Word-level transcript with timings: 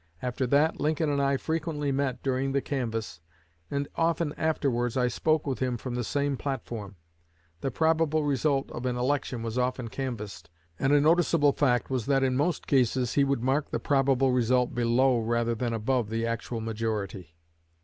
After 0.19 0.47
that, 0.47 0.79
Lincoln 0.81 1.11
and 1.11 1.21
I 1.21 1.37
frequently 1.37 1.91
met 1.91 2.23
during 2.23 2.53
the 2.53 2.59
canvass, 2.61 3.19
and 3.69 3.87
often 3.95 4.33
afterwards 4.33 4.97
I 4.97 5.07
spoke 5.07 5.45
with 5.45 5.59
him 5.59 5.77
from 5.77 5.93
the 5.93 6.03
same 6.03 6.37
platform. 6.37 6.95
The 7.59 7.69
probable 7.69 8.23
result 8.23 8.71
of 8.71 8.87
an 8.87 8.95
election 8.97 9.43
was 9.43 9.59
often 9.59 9.89
canvassed, 9.89 10.49
and 10.79 10.91
a 10.91 10.99
noticeable 10.99 11.51
fact 11.53 11.91
was 11.91 12.07
that 12.07 12.23
in 12.23 12.35
most 12.35 12.65
cases 12.65 13.13
he 13.13 13.23
would 13.23 13.43
mark 13.43 13.69
the 13.69 13.79
probable 13.79 14.31
result 14.31 14.73
below 14.73 15.19
rather 15.19 15.53
than 15.53 15.71
above 15.71 16.09
the 16.09 16.25
actual 16.25 16.61
majority." 16.61 17.35